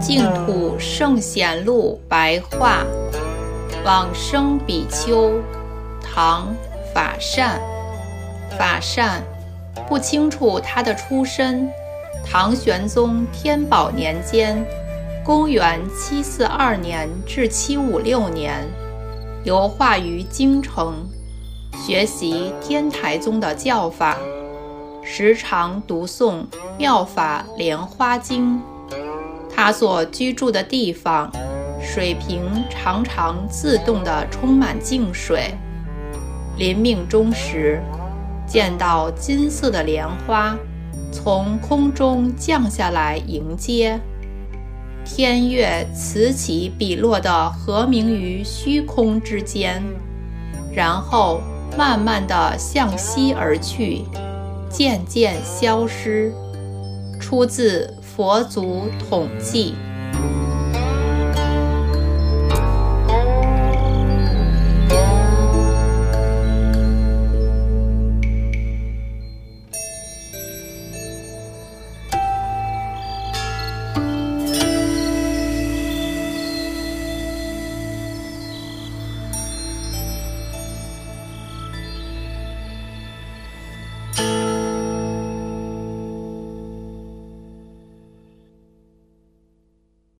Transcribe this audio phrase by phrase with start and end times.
[0.00, 2.84] 净土圣贤录白话，
[3.84, 5.32] 往生比丘，
[6.00, 6.54] 唐，
[6.94, 7.60] 法善。
[8.58, 9.22] 法善，
[9.88, 11.68] 不清楚他的出身。
[12.24, 14.64] 唐玄宗天宝年间，
[15.26, 18.64] 公元七四二年至七五六年，
[19.42, 21.04] 游化于京城，
[21.72, 24.16] 学习天台宗的教法，
[25.02, 26.42] 时常读诵
[26.78, 28.56] 《妙法莲花经》。
[29.52, 31.28] 他所居住的地方，
[31.82, 35.52] 水瓶常常自动地充满净水。
[36.56, 37.82] 临命终时，
[38.46, 40.56] 见到金色的莲花
[41.10, 44.00] 从空中降下来迎接，
[45.06, 49.82] 天月此起彼落的和鸣于虚空之间，
[50.74, 51.40] 然后
[51.78, 54.02] 慢慢地向西而去，
[54.68, 56.30] 渐渐消失。
[57.18, 57.94] 出自。
[58.16, 59.74] 佛祖统计。